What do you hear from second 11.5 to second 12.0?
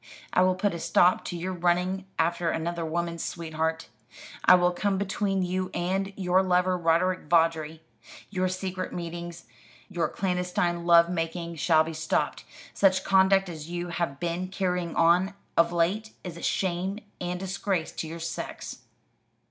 shall be